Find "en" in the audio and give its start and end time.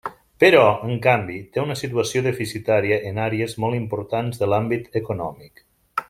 0.91-0.95, 3.13-3.19